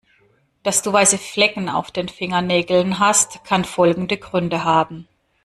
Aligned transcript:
Dass 0.63 0.81
du 0.81 0.91
weiße 0.91 1.19
Flecken 1.19 1.69
auf 1.69 1.91
den 1.91 2.09
Fingernägeln 2.09 2.97
hast, 2.97 3.43
kann 3.43 3.63
folgende 3.65 4.17
Gründe 4.17 4.63
haben. 4.63 5.07